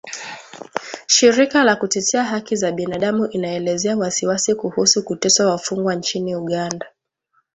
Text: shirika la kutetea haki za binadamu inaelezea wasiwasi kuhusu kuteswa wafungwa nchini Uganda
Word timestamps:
shirika 1.07 1.63
la 1.63 1.75
kutetea 1.75 2.23
haki 2.23 2.55
za 2.55 2.71
binadamu 2.71 3.25
inaelezea 3.27 3.97
wasiwasi 3.97 4.55
kuhusu 4.55 5.03
kuteswa 5.03 5.45
wafungwa 5.51 5.95
nchini 5.95 6.35
Uganda 6.35 6.87